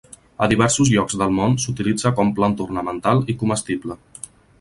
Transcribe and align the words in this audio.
A 0.43 0.45
diversos 0.51 0.89
llocs 0.93 1.17
del 1.21 1.35
món 1.39 1.53
s'utilitza 1.63 2.11
com 2.21 2.31
planta 2.39 2.65
ornamental 2.69 3.21
i 3.35 3.37
comestible. 3.43 3.99